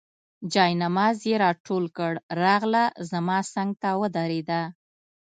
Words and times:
جاینماز 0.53 1.17
یې 1.29 1.35
راټول 1.45 1.85
کړ، 1.97 2.13
راغله 2.43 2.83
زما 3.09 3.37
څنګ 3.53 3.71
ته 3.81 3.89
ودرېده. 4.01 4.61